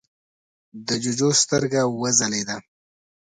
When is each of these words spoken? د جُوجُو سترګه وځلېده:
د 0.87 0.89
جُوجُو 1.03 1.29
سترګه 1.41 1.81
وځلېده: 1.99 2.57